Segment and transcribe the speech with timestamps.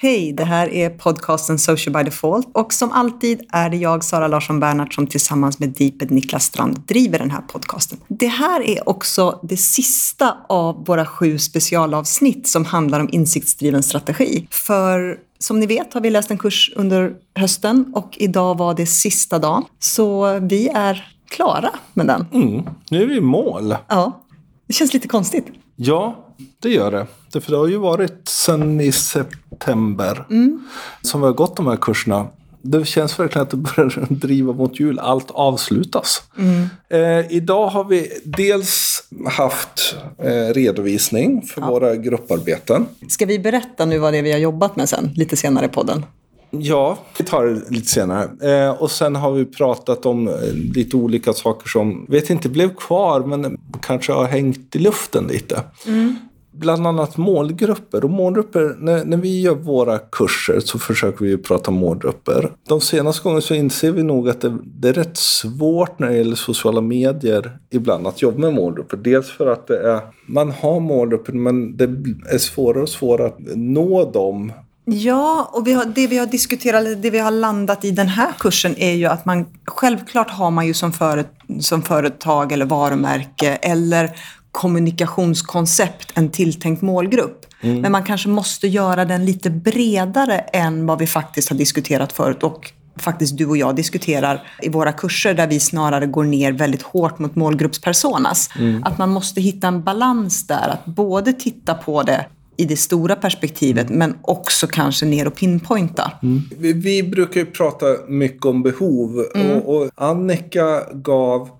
[0.00, 4.28] Hej, det här är podcasten Social by Default och som alltid är det jag, Sara
[4.28, 7.98] Larsson Bernhardt, som tillsammans med Deeped Niklas Strand driver den här podcasten.
[8.08, 14.46] Det här är också det sista av våra sju specialavsnitt som handlar om insiktsdriven strategi.
[14.50, 18.86] För som ni vet har vi läst en kurs under hösten och idag var det
[18.86, 19.64] sista dag.
[19.78, 22.26] Så vi är klara med den.
[22.32, 23.76] Mm, nu är vi i mål.
[23.88, 24.24] Ja,
[24.66, 25.46] det känns lite konstigt.
[25.80, 27.40] Ja, det gör det.
[27.40, 30.68] För det har ju varit sedan i september mm.
[31.02, 32.26] som vi har gått de här kurserna.
[32.62, 34.98] Det känns verkligen att det börjar driva mot jul.
[34.98, 36.22] Allt avslutas.
[36.38, 36.68] Mm.
[36.88, 41.70] Eh, idag har vi dels haft eh, redovisning för ja.
[41.70, 42.86] våra grupparbeten.
[43.08, 45.68] Ska vi berätta nu vad det är vi har jobbat med sen, lite senare i
[45.68, 46.04] podden?
[46.50, 48.28] Ja, vi tar det lite senare.
[48.42, 50.34] Eh, och sen har vi pratat om eh,
[50.74, 55.62] lite olika saker som, vet inte, blev kvar men kanske har hängt i luften lite.
[55.86, 56.16] Mm.
[56.52, 58.04] Bland annat målgrupper.
[58.04, 62.52] Och målgrupper, när, när vi gör våra kurser så försöker vi ju prata målgrupper.
[62.68, 66.16] De senaste gångerna så inser vi nog att det, det, är rätt svårt när det
[66.16, 68.96] gäller sociala medier ibland att jobba med målgrupper.
[68.96, 71.84] Dels för att det är, man har målgrupper men det
[72.30, 74.52] är svårare och svårare att nå dem
[74.90, 78.28] Ja, och vi har, det vi har diskuterat, det vi har landat i den här
[78.38, 81.24] kursen är ju att man självklart har man ju som, före,
[81.60, 84.10] som företag eller varumärke eller
[84.52, 87.46] kommunikationskoncept en tilltänkt målgrupp.
[87.60, 87.80] Mm.
[87.80, 92.42] Men man kanske måste göra den lite bredare än vad vi faktiskt har diskuterat förut
[92.42, 96.82] och faktiskt du och jag diskuterar i våra kurser där vi snarare går ner väldigt
[96.82, 98.50] hårt mot målgruppspersonas.
[98.58, 98.84] Mm.
[98.84, 102.26] Att man måste hitta en balans där, att både titta på det
[102.58, 103.98] i det stora perspektivet mm.
[103.98, 106.12] men också kanske ner och pinpointa.
[106.22, 106.42] Mm.
[106.58, 109.50] Vi, vi, brukar ju prata mycket om behov mm.
[109.50, 111.50] och, och Annika gav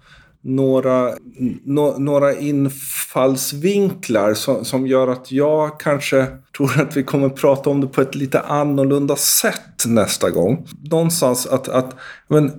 [0.40, 1.14] några,
[1.64, 7.80] no, några infallsvinklar som, som gör att jag kanske tror att vi kommer prata om
[7.80, 10.66] det på ett lite annorlunda sätt nästa gång.
[10.90, 11.94] Någonstans att, att
[12.28, 12.52] men,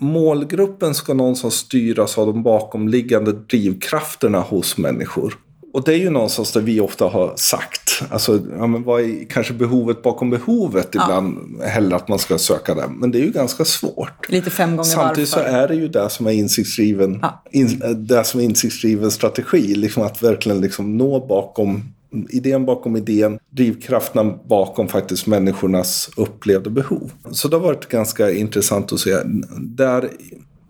[0.00, 5.34] målgruppen ska någonstans styras av de bakomliggande drivkrafterna hos människor.
[5.76, 8.02] Och det är ju någonstans där vi ofta har sagt.
[8.10, 11.38] Alltså, ja, men vad är kanske behovet bakom behovet ibland?
[11.60, 11.66] Ja.
[11.66, 12.88] Hellre att man ska söka det.
[12.88, 14.28] Men det är ju ganska svårt.
[14.28, 15.50] Lite fem gånger Samtidigt varför.
[15.50, 17.42] så är det ju det som är insiktsdriven, ja.
[17.50, 19.74] in, det som är insiktsdriven strategi.
[19.74, 21.82] Liksom att verkligen liksom nå bakom
[22.30, 27.12] idén bakom idén, drivkrafterna bakom faktiskt människornas upplevda behov.
[27.30, 29.16] Så det har varit ganska intressant att se.
[29.58, 30.10] Där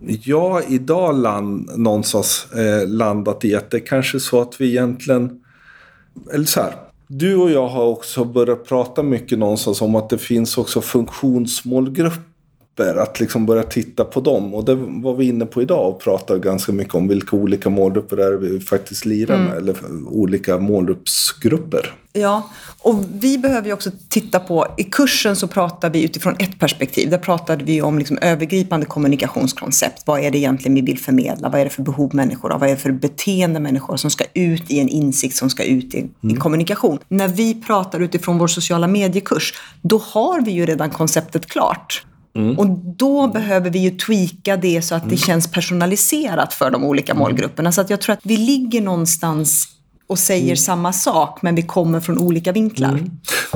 [0.06, 5.40] jag idag land, någonstans eh, landat i att det kanske är så att vi egentligen...
[6.32, 6.74] Eller så här.
[7.08, 12.35] Du och jag har också börjat prata mycket någonstans om att det finns också funktionsmålgrupper
[12.76, 14.54] grupper, att liksom börja titta på dem.
[14.54, 18.16] Och det var vi inne på idag och pratade ganska mycket om vilka olika målgrupper
[18.16, 19.46] det är vi faktiskt lirar mm.
[19.46, 19.56] med.
[19.56, 19.76] Eller
[20.10, 21.94] olika målgruppsgrupper.
[22.12, 22.50] Ja,
[22.82, 27.10] och vi behöver ju också titta på, i kursen så pratar vi utifrån ett perspektiv.
[27.10, 30.02] Där pratade vi om liksom övergripande kommunikationskoncept.
[30.06, 31.48] Vad är det egentligen vi vill förmedla?
[31.48, 32.58] Vad är det för behov människor har?
[32.58, 35.94] Vad är det för beteende människor som ska ut i en insikt, som ska ut
[35.94, 36.36] i, mm.
[36.36, 36.98] i kommunikation?
[37.08, 42.04] När vi pratar utifrån vår sociala mediekurs, då har vi ju redan konceptet klart.
[42.36, 42.58] Mm.
[42.58, 45.18] Och då behöver vi ju tweaka det så att det mm.
[45.18, 47.20] känns personaliserat för de olika mm.
[47.20, 47.72] målgrupperna.
[47.72, 49.68] Så att jag tror att vi ligger någonstans
[50.06, 50.56] och säger mm.
[50.56, 52.90] samma sak men vi kommer från olika vinklar.
[52.90, 53.10] Mm.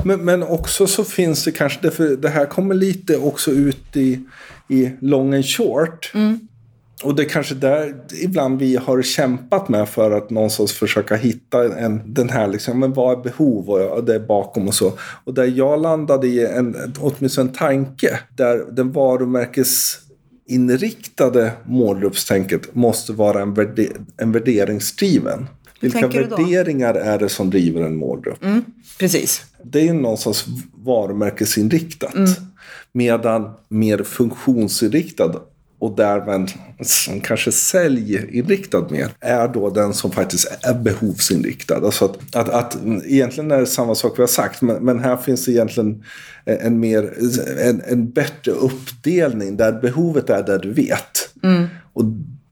[0.05, 4.21] Men, men också så finns det kanske, för det här kommer lite också ut i,
[4.69, 6.11] i long and short.
[6.15, 6.41] Mm.
[7.03, 11.79] Och det är kanske där ibland vi har kämpat med för att någonstans försöka hitta
[11.79, 14.93] en, den här, liksom, men vad är behov och det är bakom och så.
[15.25, 23.43] Och där jag landade i en, åtminstone en tanke där den varumärkesinriktade målgruppstänket måste vara
[23.43, 25.47] en, värde, en värderingsdriven.
[25.81, 28.45] Vilka värderingar är det som driver en målgrupp?
[28.45, 28.65] Mm,
[28.99, 29.43] precis.
[29.63, 30.45] Det är någonstans
[30.85, 32.15] varumärkesinriktat.
[32.15, 32.31] Mm.
[32.93, 35.35] Medan mer funktionsinriktad
[35.81, 41.77] och därmed som kanske säljinriktad mer är då den som faktiskt är behovsinriktad.
[41.77, 45.17] Alltså att, att, att egentligen är det samma sak vi har sagt men, men här
[45.17, 46.05] finns det egentligen
[46.45, 47.15] en, mer,
[47.59, 51.35] en, en bättre uppdelning där behovet är där du vet.
[51.43, 51.67] Mm.
[51.93, 52.05] Och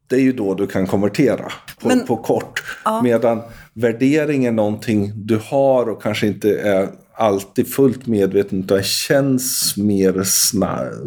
[0.07, 2.63] det är ju då du kan konvertera på, men, på kort.
[2.85, 3.03] Ja.
[3.03, 3.43] Medan
[3.73, 6.89] värdering är någonting du har och kanske inte är
[7.19, 10.23] alltid fullt medveten utan känns mer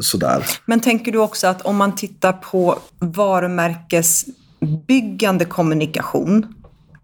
[0.02, 0.44] sådär.
[0.66, 6.56] Men tänker du också att om man tittar på varumärkesbyggande kommunikation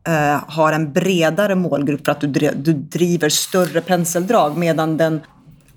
[0.07, 5.21] eh, har en bredare målgrupp för att du, du driver större penseldrag medan den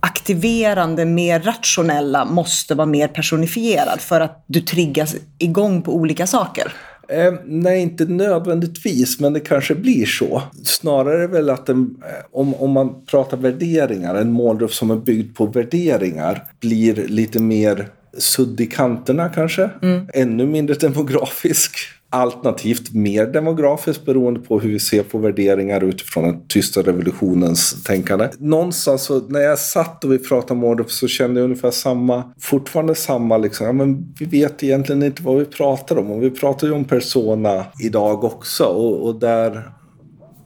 [0.00, 6.72] aktiverande, mer rationella måste vara mer personifierad för att du triggas igång på olika saker?
[7.12, 10.42] Eh, nej, inte nödvändigtvis, men det kanske blir så.
[10.64, 15.36] Snarare väl att en, eh, om, om man pratar värderingar, en målgrupp som är byggd
[15.36, 19.70] på värderingar blir lite mer sudd i kanterna kanske.
[19.82, 20.06] Mm.
[20.14, 21.76] Ännu mindre demografisk
[22.10, 28.28] alternativt mer demografiskt beroende på hur vi ser på värderingar utifrån den tysta revolutionens tänkande.
[28.38, 32.32] Någonstans så, när jag satt och vi pratade om Mordor så kände jag ungefär samma,
[32.40, 36.10] fortfarande samma liksom, ja, men vi vet egentligen inte vad vi pratar om.
[36.10, 39.70] Och vi pratar ju om persona idag också och, och där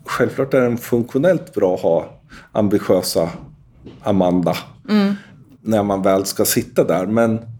[0.04, 2.20] självklart är det funktionellt bra att ha
[2.52, 3.30] ambitiösa
[4.02, 4.56] Amanda.
[4.88, 5.14] Mm.
[5.60, 7.06] När man väl ska sitta där.
[7.06, 7.53] Men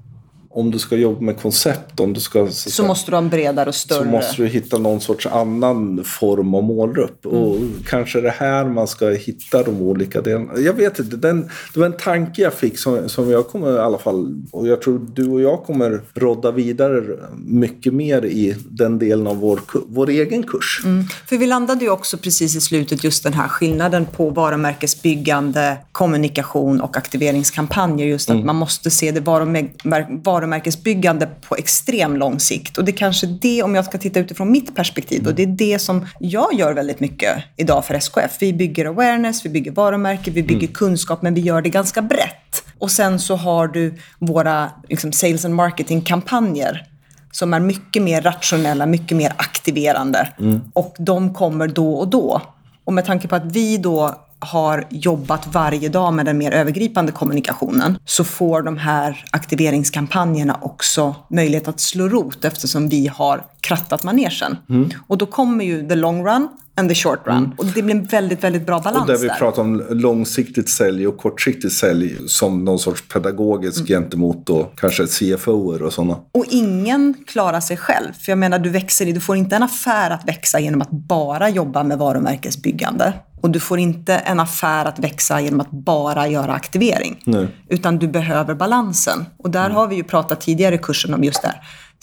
[0.55, 2.47] om du ska jobba med koncept, om du ska...
[2.47, 3.99] Så, så måste du ha en bredare och större...
[3.99, 7.25] Så måste du hitta någon sorts annan form och målgrupp.
[7.25, 7.37] Mm.
[7.39, 7.57] Och
[7.87, 10.59] kanske det här man ska hitta de olika delarna.
[10.59, 13.79] Jag vet inte, den, det var en tanke jag fick som, som jag kommer i
[13.79, 17.03] alla fall, och jag tror du och jag kommer rodda vidare
[17.37, 20.83] mycket mer i den delen av vår, vår egen kurs.
[20.85, 21.05] Mm.
[21.27, 26.81] För vi landade ju också precis i slutet just den här skillnaden på varumärkesbyggande, kommunikation
[26.81, 28.07] och aktiveringskampanjer.
[28.07, 28.47] Just att mm.
[28.47, 32.79] man måste se det varumärkesbyggande varumärkesbyggande på extrem lång sikt.
[32.79, 35.47] Och det är kanske det, om jag ska titta utifrån mitt perspektiv, och det är
[35.47, 38.37] det som jag gör väldigt mycket idag för SKF.
[38.41, 40.73] Vi bygger awareness, vi bygger varumärke, vi bygger mm.
[40.73, 42.65] kunskap, men vi gör det ganska brett.
[42.79, 46.87] Och sen så har du våra liksom, sales and marketing-kampanjer
[47.33, 50.29] som är mycket mer rationella, mycket mer aktiverande.
[50.39, 50.61] Mm.
[50.73, 52.43] Och de kommer då och då.
[52.85, 57.13] Och med tanke på att vi då har jobbat varje dag med den mer övergripande
[57.13, 64.05] kommunikationen så får de här aktiveringskampanjerna också möjlighet att slå rot eftersom vi har krattat
[64.05, 64.57] manegen.
[64.69, 64.91] Mm.
[65.07, 67.37] Och då kommer ju the long run and the short run.
[67.37, 67.53] Mm.
[67.59, 69.35] Och det blir en väldigt, väldigt bra balans Och där vi där.
[69.35, 73.87] pratar om långsiktigt sälj och kortsiktigt sälj som någon sorts pedagogisk mm.
[73.87, 76.17] gentemot då kanske CFO och sådana.
[76.33, 78.13] Och ingen klarar sig själv.
[78.13, 81.49] För jag menar, du växer, du får inte en affär att växa genom att bara
[81.49, 83.13] jobba med varumärkesbyggande.
[83.45, 87.23] Och du får inte en affär att växa genom att bara göra aktivering.
[87.25, 87.49] Nej.
[87.69, 89.25] Utan du behöver balansen.
[89.37, 89.77] Och där mm.
[89.77, 91.61] har vi ju pratat tidigare i kursen om just det här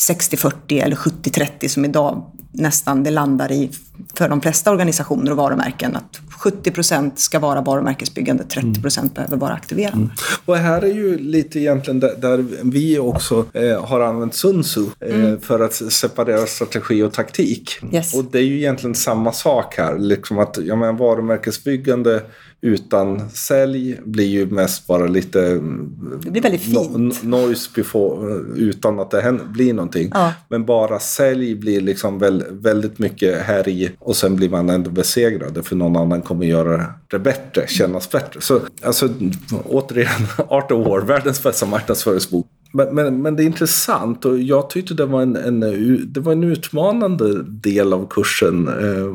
[0.10, 3.70] 60-40 eller 70-30 som idag nästan det landar i
[4.14, 5.96] för de flesta organisationer och varumärken.
[5.96, 9.14] Att 70% ska vara varumärkesbyggande, 30 procent mm.
[9.14, 9.98] behöver vara aktiverande.
[9.98, 10.10] Mm.
[10.46, 14.86] Och här är ju lite egentligen där, där vi också eh, har använt Sun Tzu
[15.00, 15.42] eh, mm.
[15.42, 17.72] för att separera strategi och taktik.
[17.92, 18.14] Yes.
[18.14, 19.98] Och det är ju egentligen samma sak här.
[19.98, 22.22] Liksom att ja, men varumärkesbyggande
[22.62, 25.40] utan sälj blir ju mest bara lite
[26.24, 27.24] det blir väldigt fint.
[27.24, 30.12] No, noise before, utan att det händer, blir någonting.
[30.14, 30.34] Ja.
[30.50, 34.90] Men bara sälj blir liksom väl, väldigt mycket här i och sen blir man ändå
[34.90, 38.42] besegrad för någon annan kommer göra det bättre, kännas bättre.
[38.42, 39.10] Så alltså
[39.66, 42.48] återigen, Art of War, världens bästa marknadsföringsbok.
[42.74, 45.60] Men, men, men, det är intressant och jag tyckte det var en, en,
[46.14, 48.68] det var en utmanande del av kursen.
[48.68, 49.14] Eh,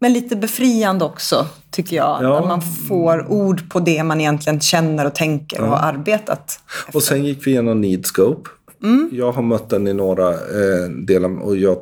[0.00, 2.18] men lite befriande också, tycker jag.
[2.22, 2.40] Ja.
[2.40, 5.62] När man får ord på det man egentligen känner och tänker ja.
[5.62, 6.60] och har arbetat.
[6.86, 6.96] Efter.
[6.96, 8.50] Och sen gick vi igenom Needscope.
[8.82, 9.10] Mm.
[9.12, 11.76] Jag har mött den i några eh, delar och jag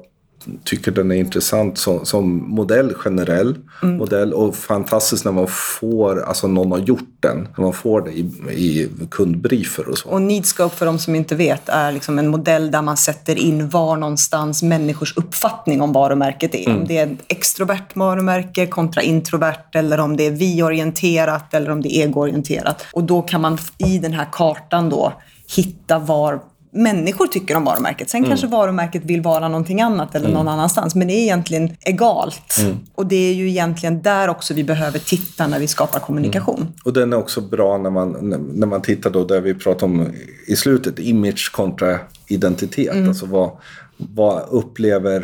[0.65, 3.97] tycker den är intressant som, som modell, generell mm.
[3.97, 4.33] modell.
[4.33, 8.21] Och fantastiskt när man får, alltså någon har gjort den, när man får det i,
[8.51, 10.09] i kundbriefer och så.
[10.09, 13.69] Och Needscope för de som inte vet är liksom en modell där man sätter in
[13.69, 16.67] var någonstans människors uppfattning om varumärket är.
[16.67, 16.81] Mm.
[16.81, 21.83] Om det är ett extrovert varumärke kontra introvert eller om det är vi-orienterat eller om
[21.83, 22.87] det är ego-orienterat.
[22.93, 25.13] Och då kan man i den här kartan då
[25.57, 28.11] hitta var människor tycker om varumärket.
[28.11, 28.31] Sen mm.
[28.31, 30.39] kanske varumärket vill vara någonting annat eller mm.
[30.39, 30.95] någon annanstans.
[30.95, 32.57] Men det är egentligen egalt.
[32.61, 32.77] Mm.
[32.95, 36.61] Och det är ju egentligen där också vi behöver titta när vi skapar kommunikation.
[36.61, 36.73] Mm.
[36.85, 38.13] Och den är också bra när man,
[38.55, 40.09] när man tittar då där vi pratar om
[40.47, 42.95] i slutet, image kontra identitet.
[42.95, 43.09] Mm.
[43.09, 43.51] Alltså vad,
[43.97, 45.23] vad upplever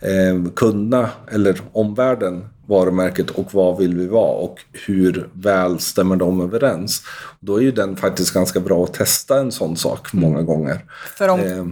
[0.00, 6.40] eh, kunderna eller omvärlden varumärket och vad vill vi vara och hur väl stämmer de
[6.40, 7.02] överens.
[7.40, 10.84] Då är ju den faktiskt ganska bra att testa en sån sak många gånger.
[11.18, 11.66] För om eh.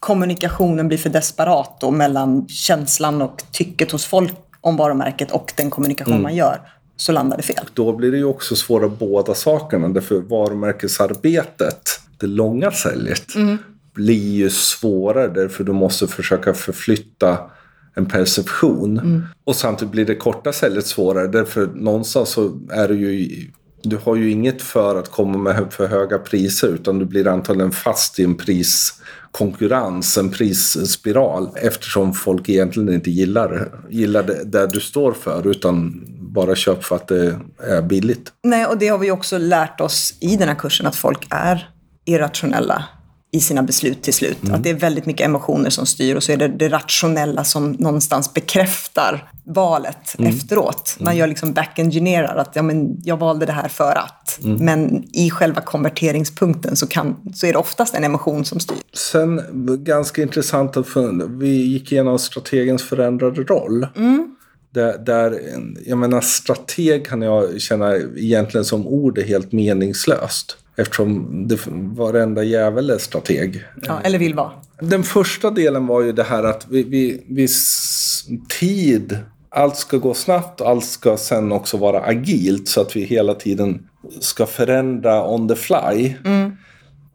[0.00, 5.70] kommunikationen blir för desperat då mellan känslan och tycket hos folk om varumärket och den
[5.70, 6.22] kommunikation mm.
[6.22, 6.60] man gör
[6.96, 7.64] så landar det fel.
[7.74, 9.88] Då blir det ju också svåra båda sakerna.
[9.88, 13.58] Därför varumärkesarbetet, det långa säljet, mm.
[13.94, 17.38] blir ju svårare därför du måste försöka förflytta
[17.94, 18.98] en perception.
[18.98, 19.22] Mm.
[19.44, 21.26] Och samtidigt blir det korta säljet svårare.
[21.26, 23.28] Därför någonstans så är det ju
[23.82, 27.72] du har ju inget för att komma med för höga priser utan du blir antagligen
[27.72, 34.80] fast i en priskonkurrens, en prisspiral eftersom folk egentligen inte gillar, gillar det där du
[34.80, 38.32] står för utan bara köper för att det är billigt.
[38.42, 41.70] Nej, och det har vi också lärt oss i den här kursen att folk är
[42.04, 42.84] irrationella
[43.32, 44.42] i sina beslut till slut.
[44.42, 44.54] Mm.
[44.54, 47.72] Att det är väldigt mycket emotioner som styr och så är det det rationella som
[47.72, 50.30] någonstans bekräftar valet mm.
[50.30, 50.96] efteråt.
[51.00, 54.38] Man gör liksom back-engineerar att ja, men jag valde det här för att.
[54.44, 54.64] Mm.
[54.64, 58.76] Men i själva konverteringspunkten så, kan, så är det oftast en emotion som styr.
[58.92, 59.42] Sen
[59.84, 60.86] ganska intressant att
[61.28, 63.86] vi gick igenom strategens förändrade roll.
[63.96, 64.36] Mm.
[64.74, 65.40] Där, där,
[65.86, 70.56] jag menar strateg kan jag känna egentligen som ord är helt meningslöst.
[70.80, 71.58] Eftersom det,
[71.94, 73.64] varenda jävel är strateg.
[73.82, 74.50] Ja, eller vill vara.
[74.80, 77.48] Den första delen var ju det här att vi, vi, vi
[78.60, 79.18] tid,
[79.48, 83.88] allt ska gå snabbt, allt ska sen också vara agilt så att vi hela tiden
[84.20, 86.14] ska förändra on the fly.
[86.24, 86.56] Mm.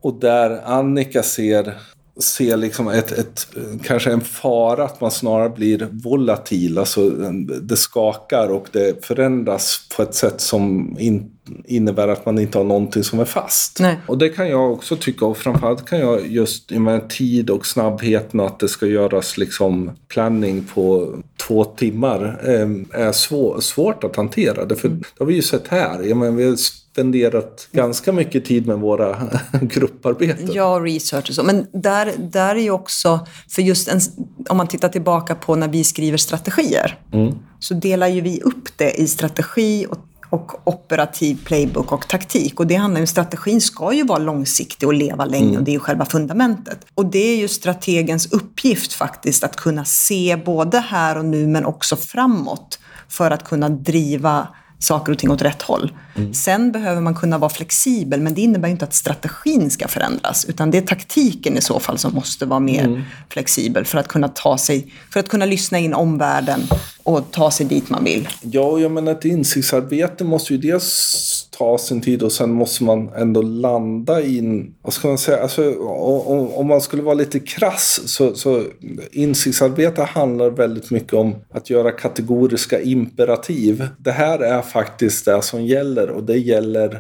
[0.01, 1.73] Och där Annika ser
[2.19, 3.47] se liksom ett, ett,
[3.83, 6.77] kanske en fara att man snarare blir volatil.
[6.77, 7.09] Alltså
[7.61, 11.31] det skakar och det förändras på ett sätt som in,
[11.65, 13.79] innebär att man inte har någonting som är fast.
[13.79, 13.99] Nej.
[14.07, 17.65] Och det kan jag också tycka och framförallt kan jag just i med tid och
[17.65, 21.15] snabbheten att det ska göras liksom planning på
[21.47, 24.65] två timmar eh, är svår, svårt att hantera.
[24.65, 26.03] Det, för, det har vi ju sett här.
[26.03, 26.55] Jag menar, vi
[26.95, 29.29] spenderat ganska mycket tid med våra
[29.61, 30.49] grupparbeten.
[30.53, 31.43] Ja, research och så.
[31.43, 33.99] Men där, där är ju också, för just en,
[34.49, 37.33] om man tittar tillbaka på när vi skriver strategier, mm.
[37.59, 39.99] så delar ju vi upp det i strategi och
[40.29, 42.59] och operativ playbook och taktik.
[42.59, 45.57] Och det handlar ju, strategin ska ju vara långsiktig och leva länge mm.
[45.57, 46.85] och det är ju själva fundamentet.
[46.95, 51.65] Och det är ju strategens uppgift faktiskt att kunna se både här och nu men
[51.65, 54.47] också framåt för att kunna driva
[54.79, 55.93] saker och ting åt rätt håll.
[56.15, 56.33] Mm.
[56.33, 60.71] Sen behöver man kunna vara flexibel, men det innebär inte att strategin ska förändras, utan
[60.71, 63.01] det är taktiken i så fall som måste vara mer mm.
[63.29, 66.61] flexibel för att kunna ta sig, för att kunna lyssna in omvärlden
[67.03, 68.27] och ta sig dit man vill.
[68.41, 73.09] Ja, jag menar ett insiktsarbete måste ju dels ta sin tid och sen måste man
[73.15, 78.01] ändå landa in, vad ska man säga, alltså, om, om man skulle vara lite krass
[78.05, 78.63] så, så
[79.11, 83.87] insiktsarbete handlar väldigt mycket om att göra kategoriska imperativ.
[83.97, 86.99] Det här är faktiskt det som gäller och det gäller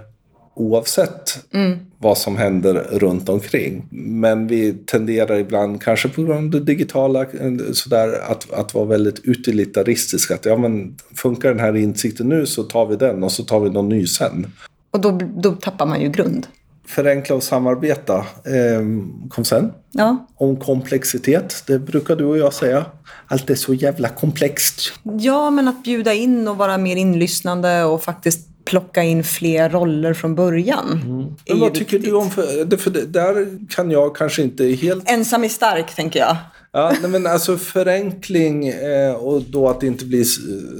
[0.55, 1.79] oavsett mm.
[1.97, 3.87] vad som händer runt omkring.
[3.91, 7.25] Men vi tenderar ibland, kanske på grund av det digitala,
[7.73, 10.35] sådär, att, att vara väldigt utilitaristiska.
[10.35, 13.59] Att ja, men funkar den här insikten nu så tar vi den och så tar
[13.59, 14.47] vi någon ny sen.
[14.91, 16.47] Och då, då tappar man ju grund.
[16.87, 18.15] Förenkla och samarbeta
[18.45, 18.81] eh,
[19.29, 19.71] kom sen.
[19.91, 20.27] Ja.
[20.35, 22.85] Om komplexitet, det brukar du och jag säga.
[23.27, 24.93] Allt är så jävla komplext.
[25.03, 30.13] Ja, men att bjuda in och vara mer inlyssnande och faktiskt plocka in fler roller
[30.13, 30.91] från början.
[30.91, 31.35] Mm.
[31.47, 35.09] Men vad tycker du om, för, för där kan jag kanske inte helt...
[35.09, 36.37] Ensam är stark, tänker jag.
[36.75, 40.25] Ja, nej, men alltså förenkling eh, och då att det inte blir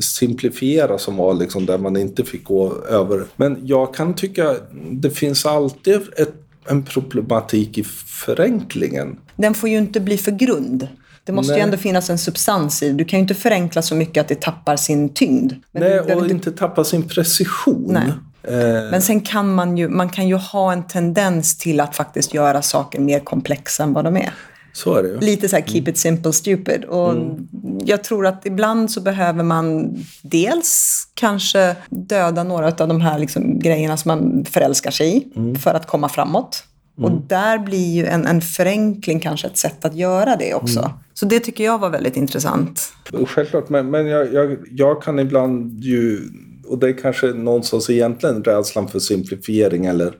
[0.01, 3.23] simplifiera som var liksom där man inte fick gå över.
[3.35, 4.55] Men jag kan tycka
[4.91, 6.33] det finns alltid ett,
[6.67, 9.17] en problematik i förenklingen.
[9.35, 10.87] Den får ju inte bli för grund.
[11.23, 11.59] Det måste Nej.
[11.59, 14.41] ju ändå finnas en substans i Du kan ju inte förenkla så mycket att det
[14.41, 15.53] tappar sin tyngd.
[15.71, 16.29] Men Nej, och du...
[16.29, 17.85] inte tappa sin precision.
[17.87, 18.11] Nej.
[18.55, 18.91] Eh.
[18.91, 22.61] Men sen kan man ju, man kan ju ha en tendens till att faktiskt göra
[22.61, 24.33] saker mer komplexa än vad de är.
[24.75, 25.19] Så är det ju.
[25.19, 26.85] Lite så här keep it simple stupid.
[26.85, 27.47] Och mm.
[27.85, 33.59] jag tror att ibland så behöver man dels kanske döda några av de här liksom
[33.59, 35.55] grejerna som man förälskar sig i mm.
[35.55, 36.63] för att komma framåt.
[36.97, 37.11] Mm.
[37.11, 40.79] Och där blir ju en, en förenkling kanske ett sätt att göra det också.
[40.79, 40.91] Mm.
[41.13, 42.93] Så det tycker jag var väldigt intressant.
[43.27, 46.19] Självklart, men, men jag, jag, jag kan ibland ju,
[46.67, 50.13] och det är kanske någonstans egentligen rädslan för simplifiering eller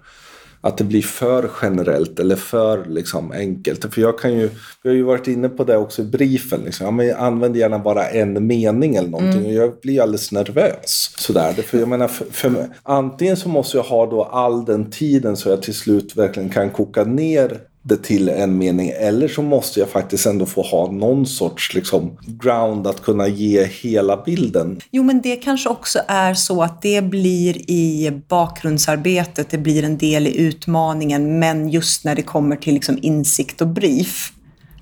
[0.66, 3.94] att det blir för generellt eller för liksom, enkelt.
[3.94, 4.50] För jag kan ju,
[4.84, 6.62] vi har ju varit inne på det också i briefen.
[6.66, 6.86] Liksom.
[6.86, 9.40] Ja, men jag använder gärna bara en mening eller någonting.
[9.40, 9.46] Mm.
[9.46, 11.12] Och jag blir alldeles nervös.
[11.18, 11.54] Sådär.
[11.54, 15.50] För jag menar, för, för, antingen så måste jag ha då all den tiden så
[15.50, 18.90] jag till slut verkligen kan koka ner det till en mening.
[18.90, 23.64] Eller så måste jag faktiskt ändå få ha någon sorts liksom, ground att kunna ge
[23.64, 24.80] hela bilden.
[24.92, 29.98] Jo, men det kanske också är så att det blir i bakgrundsarbetet, det blir en
[29.98, 34.32] del i utmaningen, men just när det kommer till liksom insikt och brief,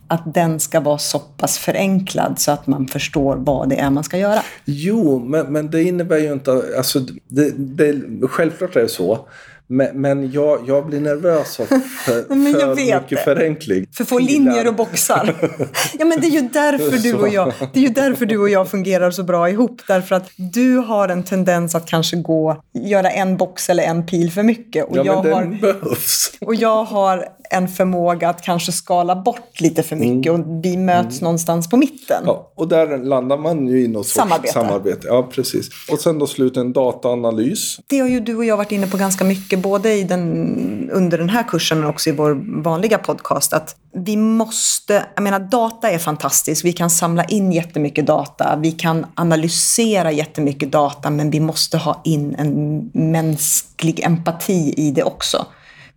[0.08, 4.04] att den ska vara så pass förenklad så att man förstår vad det är man
[4.04, 4.42] ska göra.
[4.66, 6.64] Jo, men, men det innebär ju inte...
[6.78, 9.28] Alltså, det, det, självklart är det så.
[9.74, 11.80] Men, men jag, jag blir nervös av för,
[12.28, 13.18] för mycket det.
[13.18, 13.86] förenkling.
[13.92, 15.36] För få linjer och boxar.
[16.00, 18.50] ja, men det är ju därför du och jag, det är ju därför du och
[18.50, 19.82] jag fungerar så bra ihop.
[19.88, 24.32] Därför att du har en tendens att kanske gå, göra en box eller en pil
[24.32, 24.90] för mycket.
[24.90, 26.32] Och ja, jag men den har, behövs.
[26.42, 30.42] Och jag har en förmåga att kanske skala bort lite för mycket mm.
[30.42, 31.24] och vi möts mm.
[31.24, 32.24] någonstans på mitten.
[32.26, 34.54] Ja, och där landar man ju i något samarbete.
[34.54, 35.08] samarbete.
[35.08, 35.70] Ja, precis.
[35.92, 37.80] Och sen då slutligen dataanalys.
[37.88, 41.18] Det har ju du och jag varit inne på ganska mycket både i den, under
[41.18, 45.90] den här kursen men också i vår vanliga podcast att vi måste, jag menar data
[45.90, 51.40] är fantastiskt, vi kan samla in jättemycket data, vi kan analysera jättemycket data men vi
[51.40, 55.46] måste ha in en mänsklig empati i det också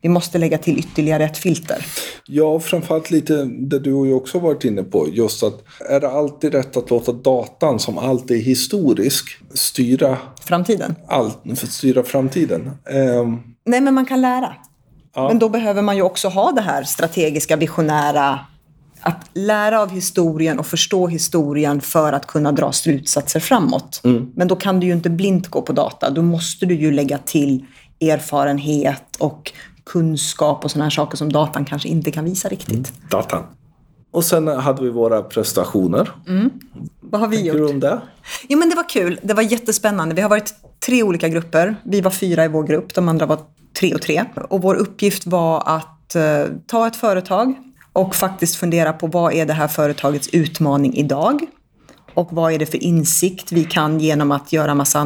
[0.07, 1.87] vi måste lägga till ytterligare ett filter.
[2.27, 5.09] Ja, framförallt lite det du och jag också varit inne på.
[5.13, 10.95] Just att är det alltid rätt att låta datan som alltid är historisk styra framtiden?
[11.09, 12.71] Allt, styra framtiden.
[13.21, 13.56] Um...
[13.67, 14.55] Nej, men man kan lära.
[15.15, 15.29] Ja.
[15.29, 18.39] Men då behöver man ju också ha det här strategiska, visionära
[19.01, 24.01] att lära av historien och förstå historien för att kunna dra slutsatser framåt.
[24.05, 24.33] Mm.
[24.35, 26.11] Men då kan du ju inte blint gå på data.
[26.11, 27.65] Då måste du ju lägga till
[28.01, 29.53] erfarenhet och
[29.85, 32.73] kunskap och sådana här saker som datan kanske inte kan visa riktigt.
[32.73, 33.43] Mm, datan.
[34.11, 36.11] Och sen hade vi våra prestationer.
[36.29, 36.51] Mm.
[37.01, 37.69] Vad har vi Tänker gjort?
[37.69, 38.01] du om det?
[38.49, 39.21] Jo, men det var kul.
[39.23, 40.15] Det var jättespännande.
[40.15, 40.55] Vi har varit
[40.87, 41.77] tre olika grupper.
[41.85, 43.39] Vi var fyra i vår grupp, de andra var
[43.81, 44.25] tre och tre.
[44.51, 47.55] Och vår uppgift var att eh, ta ett företag
[47.93, 51.41] och faktiskt fundera på vad är det här företagets utmaning idag?
[52.17, 55.05] och vad är det för insikt vi kan genom att göra massa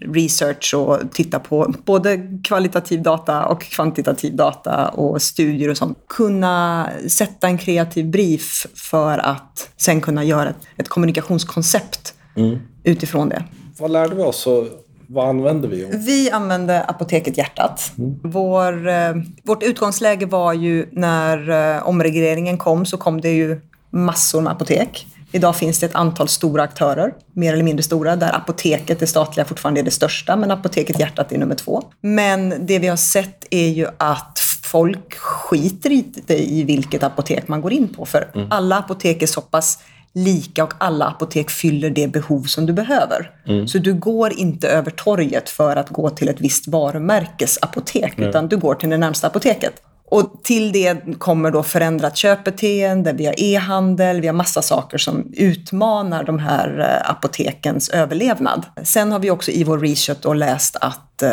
[0.00, 5.98] research och titta på både kvalitativ data och kvantitativ data och studier och sånt.
[6.08, 12.58] Kunna sätta en kreativ brief för att sen kunna göra ett, ett kommunikationskoncept mm.
[12.84, 13.44] utifrån det.
[13.78, 14.64] Vad lärde vi oss och
[15.12, 15.88] vad använde vi?
[15.92, 17.92] Vi använde Apoteket Hjärtat.
[17.98, 18.20] Mm.
[18.22, 24.40] Vår, eh, vårt utgångsläge var ju när eh, omregleringen kom så kom det ju massor
[24.40, 25.06] med apotek.
[25.32, 29.44] Idag finns det ett antal stora aktörer, mer eller mindre stora, där apoteket, det statliga,
[29.44, 31.82] fortfarande är det största, men apoteket Hjärtat är nummer två.
[32.00, 37.60] Men det vi har sett är ju att folk skiter inte i vilket apotek man
[37.60, 38.46] går in på, för mm.
[38.50, 39.78] alla apotek är så pass
[40.14, 43.30] lika och alla apotek fyller det behov som du behöver.
[43.46, 43.68] Mm.
[43.68, 48.28] Så du går inte över torget för att gå till ett visst varumärkes apotek, mm.
[48.28, 49.82] utan du går till det närmsta apoteket.
[50.10, 55.32] Och till det kommer då förändrat köpbeteende, vi har e-handel, vi har massa saker som
[55.32, 58.66] utmanar de här eh, apotekens överlevnad.
[58.82, 61.30] Sen har vi också i vår research då läst att eh,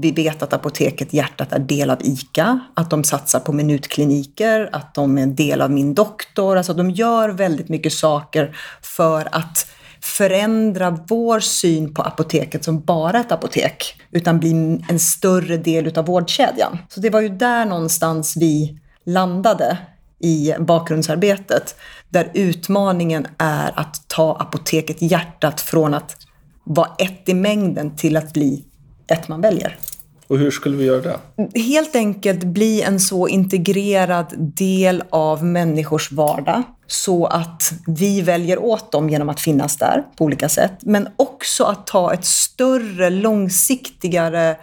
[0.00, 4.94] vi vet att Apoteket Hjärtat är del av ICA, att de satsar på minutkliniker, att
[4.94, 9.66] de är en del av Min doktor, alltså de gör väldigt mycket saker för att
[10.02, 14.50] förändra vår syn på apoteket som bara ett apotek, utan bli
[14.88, 16.78] en större del av vårdkedjan.
[16.88, 19.78] Så det var ju där någonstans vi landade
[20.18, 21.76] i bakgrundsarbetet,
[22.08, 26.16] där utmaningen är att ta apoteket hjärtat från att
[26.64, 28.64] vara ett i mängden till att bli
[29.06, 29.78] ett man väljer.
[30.26, 31.60] Och hur skulle vi göra det?
[31.60, 38.92] Helt enkelt bli en så integrerad del av människors vardag så att vi väljer åt
[38.92, 40.72] dem genom att finnas där på olika sätt.
[40.80, 44.56] Men också att ta ett större, långsiktigare,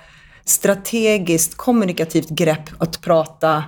[0.45, 3.63] strategiskt, kommunikativt grepp att prata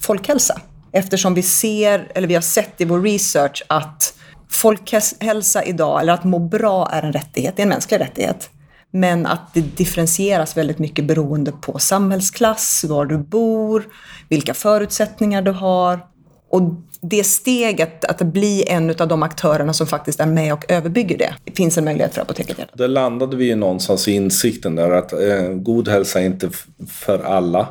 [0.00, 0.60] folkhälsa.
[0.92, 4.14] Eftersom vi ser, eller vi har sett i vår research att
[4.48, 8.50] folkhälsa idag, eller att må bra är en rättighet, det är en mänsklig rättighet.
[8.90, 13.84] Men att det differentieras väldigt mycket beroende på samhällsklass, var du bor,
[14.28, 16.11] vilka förutsättningar du har.
[16.52, 16.62] Och
[17.00, 21.34] det steget att bli en av de aktörerna som faktiskt är med och överbygger det,
[21.54, 22.56] finns en möjlighet för Apoteket.
[22.72, 26.50] Där landade vi ju någonstans i insikten där att eh, god hälsa är inte
[26.88, 27.68] för alla.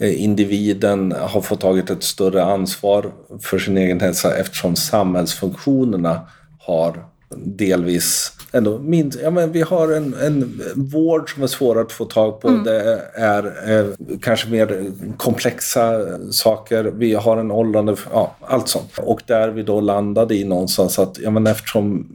[0.00, 6.20] Eh, individen har fått tagit ett större ansvar för sin egen hälsa eftersom samhällsfunktionerna
[6.58, 7.04] har
[7.36, 12.04] delvis ändå minst, ja, men vi har en, en vård som är svår att få
[12.04, 12.48] tag på.
[12.48, 12.64] Mm.
[12.64, 13.86] Det är eh,
[14.20, 16.84] kanske mer komplexa saker.
[16.84, 18.98] Vi har en åldrande, ja, allt sånt.
[18.98, 22.06] Och där vi då landade i någonstans att ja, men eftersom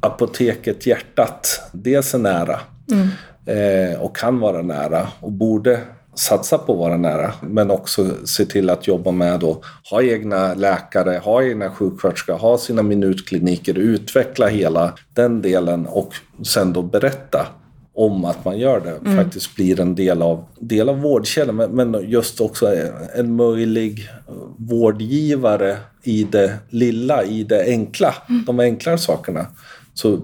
[0.00, 2.60] apoteket Hjärtat dels är nära
[2.92, 3.08] mm.
[3.46, 5.80] eh, och kan vara nära och borde
[6.20, 7.32] satsa på att vara nära.
[7.40, 12.58] Men också se till att jobba med att ha egna läkare, ha egna sjuksköterskor, ha
[12.58, 17.46] sina minutkliniker, utveckla hela den delen och sen då berätta
[17.94, 19.10] om att man gör det.
[19.10, 19.24] Mm.
[19.24, 22.76] Faktiskt blir en del av, del av vårdkedjan men just också
[23.14, 24.08] en möjlig
[24.56, 28.44] vårdgivare i det lilla, i det enkla, mm.
[28.44, 29.46] de enklare sakerna.
[29.94, 30.20] Så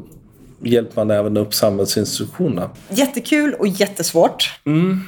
[0.62, 2.70] hjälper man även upp samhällsinstitutionerna.
[2.88, 4.61] Jättekul och jättesvårt.
[4.64, 5.00] Mm.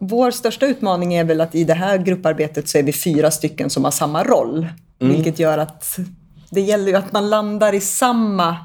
[0.00, 3.70] Vår största utmaning är väl att i det här grupparbetet så är vi fyra stycken
[3.70, 4.66] som har samma roll.
[5.00, 5.14] Mm.
[5.14, 5.98] Vilket gör att
[6.50, 8.56] det gäller ju att man landar i samma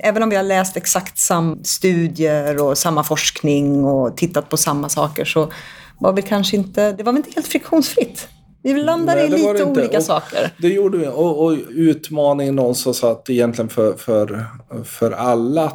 [0.00, 4.88] Även om vi har läst exakt samma studier och samma forskning och tittat på samma
[4.88, 5.52] saker så
[5.98, 8.28] var vi kanske inte, det var väl inte helt friktionsfritt.
[8.62, 10.50] Vi landade Nej, i lite olika och saker.
[10.58, 11.06] Det gjorde vi.
[11.06, 14.46] Och, och utmaningen någonstans att egentligen för, för,
[14.84, 15.72] för alla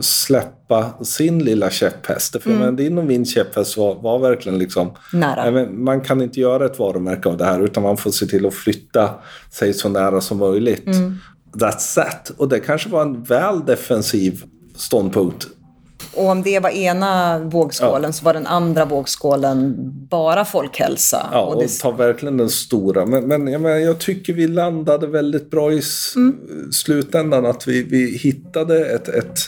[0.00, 2.42] släppa sin lilla käpphäst.
[2.42, 2.62] För mm.
[2.62, 4.90] men din och min käpphäst var, var verkligen liksom...
[5.12, 5.66] Nära.
[5.70, 8.54] Man kan inte göra ett varumärke av det här utan man får se till att
[8.54, 9.10] flytta
[9.50, 10.86] sig så nära som möjligt.
[10.86, 11.18] Mm.
[11.52, 12.32] That's that.
[12.36, 14.44] Och det kanske var en väl defensiv
[14.76, 15.46] ståndpunkt
[16.14, 18.12] och om det var ena vågskålen ja.
[18.12, 19.74] så var den andra vågskålen
[20.10, 21.28] bara folkhälsa.
[21.32, 21.80] Ja, och, det...
[21.80, 23.06] tar verkligen den stora.
[23.06, 25.82] Men, men jag, menar, jag tycker vi landade väldigt bra i
[26.16, 26.36] mm.
[26.72, 27.46] slutändan.
[27.46, 29.38] Att vi, vi hittade ett, ett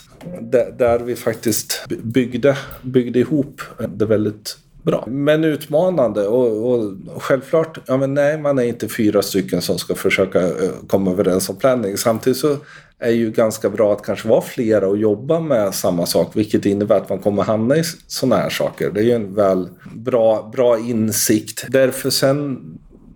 [0.79, 5.05] där vi faktiskt byggde, byggde ihop det väldigt bra.
[5.07, 6.93] Men utmanande och, och,
[7.23, 11.49] självklart, ja men nej man är inte fyra stycken som ska försöka eh, komma överens
[11.49, 11.97] om planning.
[11.97, 12.57] Samtidigt så
[12.99, 16.97] är ju ganska bra att kanske vara flera och jobba med samma sak, vilket innebär
[16.97, 18.91] att man kommer hamna i sådana här saker.
[18.91, 21.65] Det är ju en väl bra, bra insikt.
[21.69, 22.61] Därför sen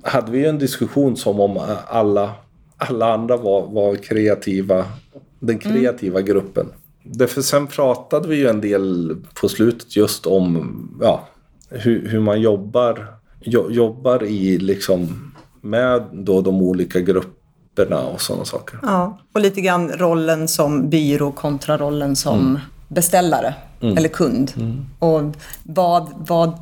[0.03, 2.33] hade vi ju en diskussion som om alla,
[2.77, 4.85] alla andra var, var kreativa,
[5.41, 5.73] den mm.
[5.73, 6.27] kreativa mm.
[6.27, 6.67] gruppen.
[7.03, 11.29] Därför sen pratade vi ju en del på slutet just om ja,
[11.71, 13.07] hur, hur man jobbar,
[13.41, 18.79] jo, jobbar i liksom med då de olika grupperna och sådana saker.
[18.83, 22.61] Ja, och lite grann rollen som byrå kontra rollen som mm.
[22.89, 23.97] beställare mm.
[23.97, 24.53] eller kund.
[24.57, 24.87] Mm.
[24.99, 25.23] Och
[25.63, 26.59] vad, vad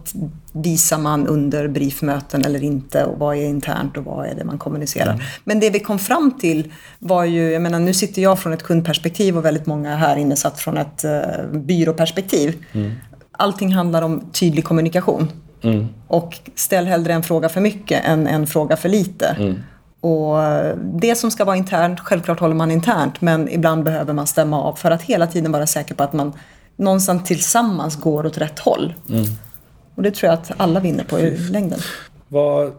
[0.53, 4.59] visar man under briefmöten eller inte och vad är internt och vad är det man
[4.59, 5.13] kommunicerar.
[5.13, 5.25] Mm.
[5.45, 8.63] Men det vi kom fram till var ju, jag menar nu sitter jag från ett
[8.63, 12.65] kundperspektiv och väldigt många här inne satt från ett uh, byråperspektiv.
[13.37, 15.29] Allting handlar om tydlig kommunikation.
[15.63, 15.89] Mm.
[16.09, 19.27] Och ställ hellre en fråga för mycket än en fråga för lite.
[19.39, 19.55] Mm.
[20.01, 20.39] Och
[21.01, 24.75] det som ska vara internt, självklart håller man internt, men ibland behöver man stämma av
[24.75, 26.33] för att hela tiden vara säker på att man
[26.77, 28.95] någonstans tillsammans går åt rätt håll.
[29.09, 29.25] Mm.
[29.95, 31.79] Och det tror jag att alla vinner på i längden.
[32.29, 32.73] Vad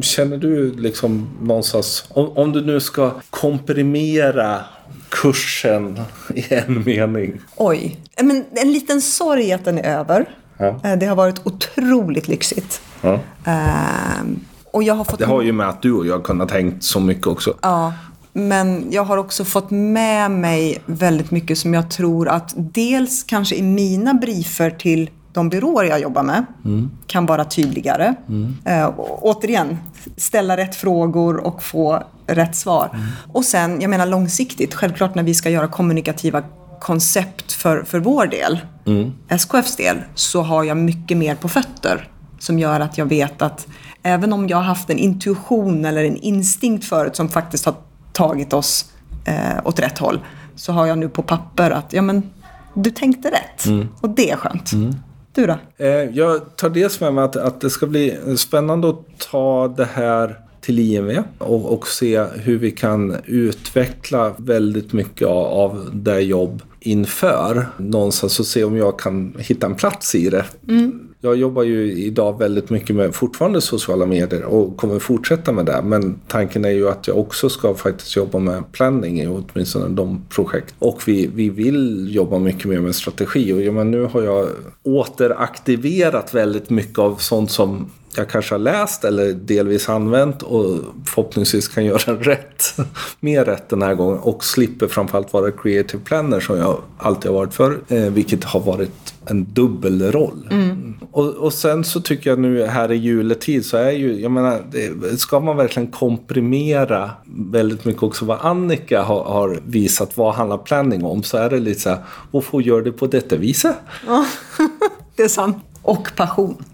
[0.00, 4.60] känner du liksom någonstans, om, om du nu ska komprimera
[5.08, 6.00] kursen
[6.34, 7.40] i en mening?
[7.56, 10.28] Oj, men en liten sorg att den är över.
[10.58, 10.80] Ja.
[10.84, 12.80] Eh, det har varit otroligt lyxigt.
[13.00, 13.12] Ja.
[13.46, 14.32] Uh,
[14.70, 15.18] och jag har fått...
[15.18, 17.54] Det har ju med att du och jag kunnat tänkt så mycket också.
[17.62, 17.92] Ja,
[18.32, 23.56] men jag har också fått med mig väldigt mycket som jag tror att dels kanske
[23.56, 26.90] i mina briefer till de byråer jag jobbar med mm.
[27.06, 28.14] kan vara tydligare.
[28.28, 28.56] Mm.
[28.64, 29.78] Äh, återigen,
[30.16, 32.90] ställa rätt frågor och få rätt svar.
[32.92, 33.06] Mm.
[33.32, 36.42] Och sen, jag menar långsiktigt, självklart när vi ska göra kommunikativa
[36.80, 39.12] koncept för, för vår del, mm.
[39.28, 43.66] SKFs del, så har jag mycket mer på fötter som gör att jag vet att
[44.02, 47.74] även om jag har haft en intuition eller en instinkt förut som faktiskt har
[48.12, 48.92] tagit oss
[49.24, 50.20] eh, åt rätt håll,
[50.56, 52.30] så har jag nu på papper att ja, men,
[52.74, 53.66] du tänkte rätt.
[53.66, 53.88] Mm.
[54.00, 54.72] Och det är skönt.
[54.72, 54.94] Mm.
[55.34, 55.58] Du då?
[55.76, 59.88] Eh, jag tar dels med mig att, att det ska bli spännande att ta det
[59.92, 66.20] här till IMV och, och se hur vi kan utveckla väldigt mycket av, av det
[66.20, 70.44] jobb inför någonstans och se om jag kan hitta en plats i det.
[70.68, 71.11] Mm.
[71.24, 75.82] Jag jobbar ju idag väldigt mycket med fortfarande sociala medier och kommer fortsätta med det.
[75.84, 80.24] Men tanken är ju att jag också ska faktiskt jobba med planning i åtminstone de
[80.28, 80.74] projekt.
[80.78, 83.52] Och vi, vi vill jobba mycket mer med strategi.
[83.52, 84.48] Och ja, men nu har jag
[84.82, 91.68] återaktiverat väldigt mycket av sånt som jag kanske har läst eller delvis använt och förhoppningsvis
[91.68, 92.76] kan göra rätt,
[93.20, 97.38] mer rätt den här gången och slipper framförallt vara creative planner som jag alltid har
[97.38, 100.48] varit för, eh, vilket har varit en dubbelroll.
[100.50, 100.94] Mm.
[101.10, 104.62] Och, och sen så tycker jag nu här i juletid så är ju, jag menar,
[104.70, 110.58] det, ska man verkligen komprimera väldigt mycket också vad Annika har, har visat, vad handlar
[110.58, 111.98] planning om, så är det lite så här,
[112.30, 113.76] varför gör det på detta viset?
[114.06, 114.26] Ja,
[115.16, 115.56] det är sant.
[115.82, 116.64] Och passion.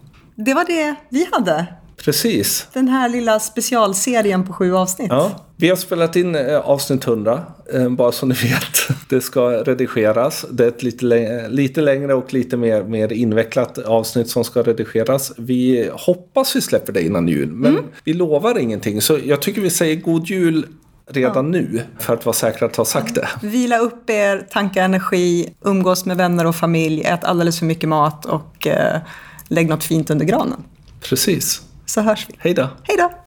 [0.45, 1.67] Det var det vi hade.
[2.05, 2.69] Precis.
[2.73, 5.09] Den här lilla specialserien på sju avsnitt.
[5.11, 7.43] Ja, vi har spelat in eh, avsnitt 100,
[7.75, 8.99] eh, bara så ni vet.
[9.09, 10.47] Det ska redigeras.
[10.51, 15.33] Det är ett lite, lite längre och lite mer, mer invecklat avsnitt som ska redigeras.
[15.37, 17.85] Vi hoppas vi släpper det innan jul, men mm.
[18.05, 19.03] vi lovar ingenting.
[19.03, 20.67] Så jag tycker vi säger god jul
[21.11, 21.61] redan ja.
[21.61, 23.29] nu för att vara säkra att ha sagt det.
[23.43, 28.25] Vila upp er, tanka energi, umgås med vänner och familj, ät alldeles för mycket mat
[28.25, 29.01] och eh,
[29.49, 30.65] lägg något fint under granen.
[31.01, 31.63] Precis.
[31.87, 32.35] Så hörs vi.
[32.39, 32.69] Hej då.
[32.83, 33.11] Hej då.